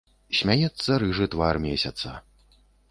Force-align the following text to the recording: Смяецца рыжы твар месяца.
Смяецца 0.37 0.97
рыжы 1.03 1.29
твар 1.37 1.55
месяца. 1.71 2.19